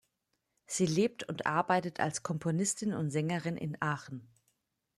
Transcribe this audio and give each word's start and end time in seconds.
Sie 0.65 0.87
lebt 0.87 1.29
und 1.29 1.45
arbeitet 1.45 1.99
als 1.99 2.23
Komponistin 2.23 2.95
und 2.95 3.11
Sängerin 3.11 3.55
in 3.55 3.77
Aachen. 3.81 4.27